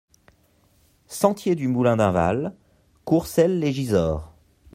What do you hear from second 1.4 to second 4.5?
du Moulin d'Inval, Courcelles-lès-Gisors